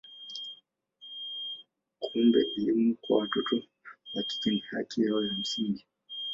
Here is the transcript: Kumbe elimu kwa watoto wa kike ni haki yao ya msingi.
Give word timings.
Kumbe 1.99 2.47
elimu 2.57 2.95
kwa 3.01 3.17
watoto 3.17 3.63
wa 4.13 4.23
kike 4.23 4.49
ni 4.51 4.59
haki 4.71 5.01
yao 5.03 5.25
ya 5.25 5.33
msingi. 5.33 5.85